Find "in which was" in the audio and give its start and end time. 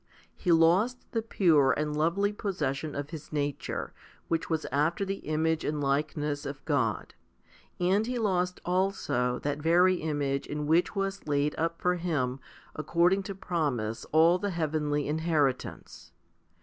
10.47-11.27